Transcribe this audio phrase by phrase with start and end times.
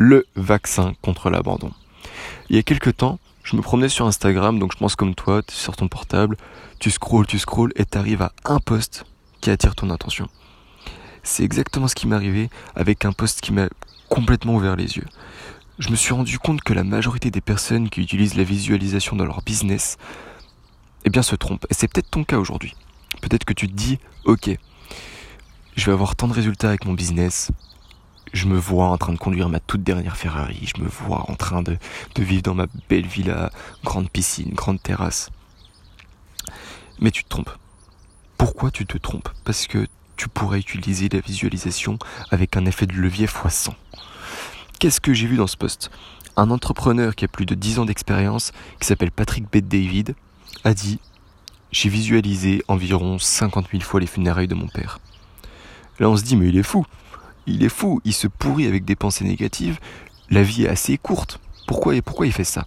[0.00, 1.72] le vaccin contre l'abandon.
[2.48, 5.42] Il y a quelques temps, je me promenais sur Instagram, donc je pense comme toi,
[5.42, 6.38] tu sur ton portable,
[6.78, 9.04] tu scrolls, tu scrolls, et t'arrives à un post
[9.42, 10.26] qui attire ton attention.
[11.22, 13.68] C'est exactement ce qui m'est arrivé avec un post qui m'a
[14.08, 15.04] complètement ouvert les yeux.
[15.78, 19.26] Je me suis rendu compte que la majorité des personnes qui utilisent la visualisation dans
[19.26, 19.98] leur business,
[21.04, 21.66] eh bien se trompent.
[21.68, 22.74] Et c'est peut-être ton cas aujourd'hui.
[23.20, 24.48] Peut-être que tu te dis, ok,
[25.76, 27.50] je vais avoir tant de résultats avec mon business,
[28.32, 31.34] je me vois en train de conduire ma toute dernière Ferrari, je me vois en
[31.34, 31.76] train de,
[32.18, 33.50] vivre dans ma belle villa,
[33.84, 35.30] grande piscine, grande terrasse.
[37.00, 37.50] Mais tu te trompes.
[38.36, 39.30] Pourquoi tu te trompes?
[39.44, 41.98] Parce que tu pourrais utiliser la visualisation
[42.30, 43.70] avec un effet de levier x100.
[44.78, 45.90] Qu'est-ce que j'ai vu dans ce poste?
[46.36, 50.14] Un entrepreneur qui a plus de 10 ans d'expérience, qui s'appelle Patrick Bet David,
[50.64, 51.00] a dit
[51.72, 55.00] J'ai visualisé environ 50 000 fois les funérailles de mon père.
[55.98, 56.86] Là on se dit mais il est fou
[57.50, 59.78] il est fou, il se pourrit avec des pensées négatives,
[60.30, 61.40] la vie est assez courte.
[61.66, 62.66] Pourquoi et pourquoi il fait ça?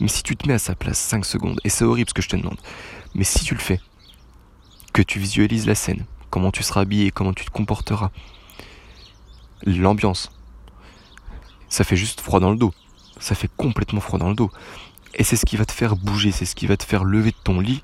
[0.00, 2.22] Mais si tu te mets à sa place 5 secondes, et c'est horrible ce que
[2.22, 2.58] je te demande,
[3.14, 3.80] mais si tu le fais,
[4.92, 8.10] que tu visualises la scène, comment tu seras habillé, comment tu te comporteras,
[9.66, 10.30] l'ambiance,
[11.68, 12.72] ça fait juste froid dans le dos.
[13.18, 14.50] Ça fait complètement froid dans le dos.
[15.14, 17.30] Et c'est ce qui va te faire bouger, c'est ce qui va te faire lever
[17.30, 17.82] de ton lit.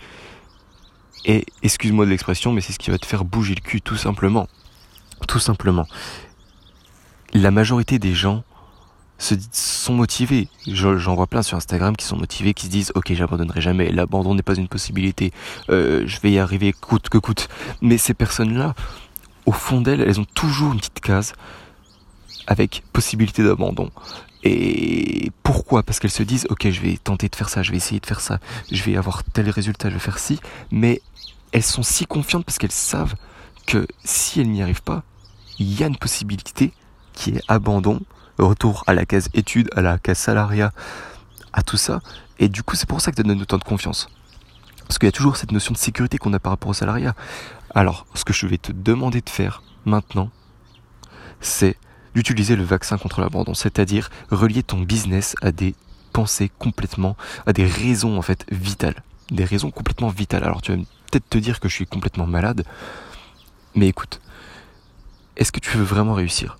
[1.24, 3.96] Et excuse-moi de l'expression, mais c'est ce qui va te faire bouger le cul tout
[3.96, 4.48] simplement.
[5.26, 5.86] Tout simplement.
[7.32, 8.42] La majorité des gens
[9.52, 10.48] sont motivés.
[10.66, 14.34] J'en vois plein sur Instagram qui sont motivés, qui se disent ok j'abandonnerai jamais, l'abandon
[14.34, 15.32] n'est pas une possibilité,
[15.68, 17.48] euh, je vais y arriver coûte que coûte.
[17.82, 18.74] Mais ces personnes-là,
[19.46, 21.34] au fond d'elles, elles ont toujours une petite case
[22.46, 23.90] avec possibilité d'abandon.
[24.42, 25.82] Et pourquoi?
[25.82, 28.06] Parce qu'elles se disent ok je vais tenter de faire ça, je vais essayer de
[28.06, 28.40] faire ça,
[28.72, 30.40] je vais avoir tel résultat, je vais faire ci,
[30.72, 31.00] mais
[31.52, 33.14] elles sont si confiantes parce qu'elles savent
[33.66, 35.04] que si elles n'y arrivent pas,
[35.58, 36.72] il y a une possibilité
[37.20, 38.00] qui est abandon,
[38.38, 40.72] retour à la case études, à la case salariat,
[41.52, 42.00] à tout ça.
[42.38, 44.08] Et du coup, c'est pour ça que ça donne autant de confiance.
[44.86, 47.14] Parce qu'il y a toujours cette notion de sécurité qu'on a par rapport au salariat.
[47.74, 50.30] Alors, ce que je vais te demander de faire maintenant,
[51.40, 51.76] c'est
[52.14, 55.74] d'utiliser le vaccin contre l'abandon, c'est-à-dire relier ton business à des
[56.14, 57.16] pensées complètement,
[57.46, 60.42] à des raisons en fait vitales, des raisons complètement vitales.
[60.42, 60.78] Alors tu vas
[61.10, 62.64] peut-être te dire que je suis complètement malade,
[63.76, 64.20] mais écoute,
[65.36, 66.58] est-ce que tu veux vraiment réussir?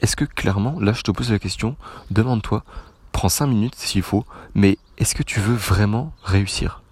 [0.00, 1.76] Est-ce que clairement, là je te pose la question,
[2.10, 2.64] demande-toi,
[3.12, 4.24] prends 5 minutes s'il faut,
[4.54, 6.82] mais est-ce que tu veux vraiment réussir?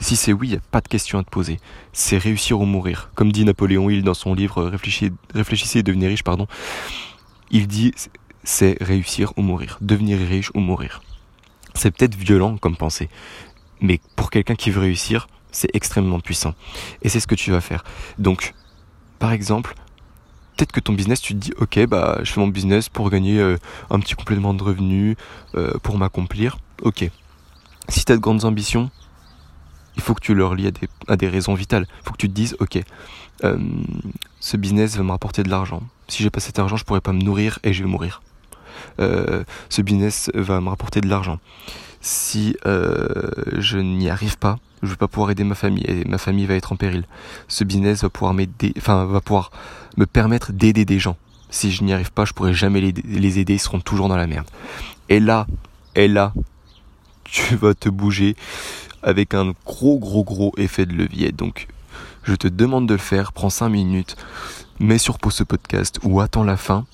[0.00, 1.60] Si c'est oui, il n'y a pas de question à te poser.
[1.92, 3.10] C'est réussir ou mourir.
[3.14, 6.48] Comme dit Napoléon Hill dans son livre Réfléchissez, réfléchissez et devenez riche, pardon.
[7.52, 7.92] Il dit
[8.42, 11.02] c'est réussir ou mourir, devenir riche ou mourir.
[11.74, 13.08] C'est peut-être violent comme pensée,
[13.80, 16.54] mais pour quelqu'un qui veut réussir, c'est extrêmement puissant.
[17.02, 17.84] Et c'est ce que tu vas faire.
[18.18, 18.54] Donc,
[19.18, 19.74] par exemple,
[20.62, 23.40] peut-être que ton business, tu te dis, ok, bah, je fais mon business pour gagner
[23.40, 23.56] euh,
[23.90, 25.16] un petit complément de revenus,
[25.56, 26.58] euh, pour m'accomplir.
[26.82, 27.10] Ok.
[27.88, 28.88] Si tu as de grandes ambitions,
[29.96, 31.88] il faut que tu le relis à des, à des raisons vitales.
[32.00, 32.78] Il faut que tu te dises, ok,
[33.42, 33.58] euh,
[34.38, 35.82] ce business va me rapporter de l'argent.
[36.06, 38.22] Si j'ai pas cet argent, je pourrais pas me nourrir et je vais mourir.
[38.98, 41.40] ce business va me rapporter de l'argent.
[42.00, 46.46] Si je n'y arrive pas, je vais pas pouvoir aider ma famille et ma famille
[46.46, 47.04] va être en péril.
[47.48, 51.16] Ce business va pouvoir me permettre d'aider des gens.
[51.50, 54.26] Si je n'y arrive pas, je pourrai jamais les, aider, ils seront toujours dans la
[54.26, 54.46] merde.
[55.08, 55.46] Et là,
[55.94, 56.32] et là,
[57.24, 58.36] tu vas te bouger
[59.02, 61.30] avec un gros gros gros effet de levier.
[61.30, 61.68] Donc,
[62.24, 64.16] je te demande de le faire, prends 5 minutes,
[64.80, 66.86] mets sur pause ce podcast ou attends la fin,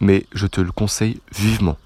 [0.00, 1.76] mais je te le conseille vivement.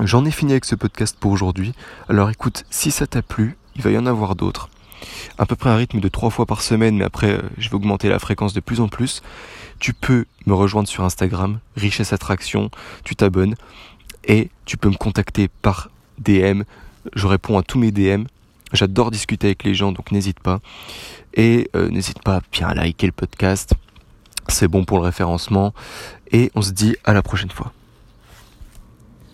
[0.00, 1.72] J'en ai fini avec ce podcast pour aujourd'hui.
[2.08, 4.68] Alors écoute, si ça t'a plu, il va y en avoir d'autres.
[5.38, 7.76] À peu près un rythme de trois fois par semaine, mais après euh, je vais
[7.76, 9.22] augmenter la fréquence de plus en plus.
[9.78, 12.70] Tu peux me rejoindre sur Instagram, Richesse Attraction,
[13.04, 13.54] tu t'abonnes
[14.24, 16.62] et tu peux me contacter par DM.
[17.14, 18.24] Je réponds à tous mes DM.
[18.72, 20.60] J'adore discuter avec les gens, donc n'hésite pas.
[21.34, 23.74] Et euh, n'hésite pas à bien liker le podcast.
[24.48, 25.74] C'est bon pour le référencement.
[26.32, 27.72] Et on se dit à la prochaine fois.